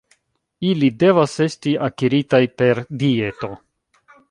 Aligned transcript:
Ili 0.69 0.89
devas 1.03 1.35
esti 1.45 1.75
akiritaj 1.89 2.41
per 2.63 2.83
dieto. 3.05 3.55